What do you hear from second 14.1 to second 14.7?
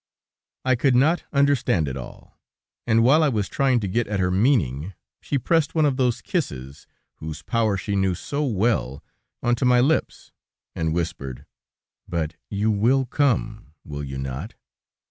not?"